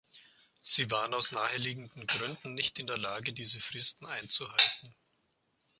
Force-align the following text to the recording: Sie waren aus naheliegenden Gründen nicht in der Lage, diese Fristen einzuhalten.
Sie 0.63 0.89
waren 0.89 1.13
aus 1.13 1.29
naheliegenden 1.31 2.07
Gründen 2.07 2.55
nicht 2.55 2.79
in 2.79 2.87
der 2.87 2.97
Lage, 2.97 3.33
diese 3.33 3.59
Fristen 3.61 4.07
einzuhalten. 4.07 4.95